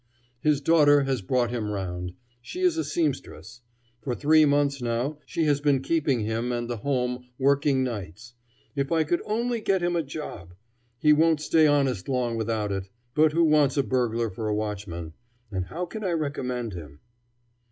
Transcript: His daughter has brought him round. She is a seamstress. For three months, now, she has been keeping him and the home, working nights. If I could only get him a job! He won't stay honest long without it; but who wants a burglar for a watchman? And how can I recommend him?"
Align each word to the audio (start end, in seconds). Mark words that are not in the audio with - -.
His 0.39 0.61
daughter 0.61 1.03
has 1.03 1.21
brought 1.21 1.51
him 1.51 1.69
round. 1.69 2.13
She 2.41 2.61
is 2.61 2.75
a 2.75 2.83
seamstress. 2.83 3.61
For 4.01 4.15
three 4.15 4.45
months, 4.45 4.81
now, 4.81 5.19
she 5.27 5.43
has 5.43 5.61
been 5.61 5.83
keeping 5.83 6.21
him 6.21 6.51
and 6.51 6.67
the 6.67 6.77
home, 6.77 7.27
working 7.37 7.83
nights. 7.83 8.33
If 8.75 8.91
I 8.91 9.03
could 9.03 9.21
only 9.27 9.61
get 9.61 9.83
him 9.83 9.95
a 9.95 10.01
job! 10.01 10.55
He 10.97 11.13
won't 11.13 11.39
stay 11.39 11.67
honest 11.67 12.09
long 12.09 12.35
without 12.35 12.71
it; 12.71 12.89
but 13.13 13.33
who 13.33 13.43
wants 13.43 13.77
a 13.77 13.83
burglar 13.83 14.31
for 14.31 14.47
a 14.47 14.55
watchman? 14.55 15.13
And 15.51 15.67
how 15.67 15.85
can 15.85 16.03
I 16.03 16.13
recommend 16.13 16.73
him?" 16.73 17.01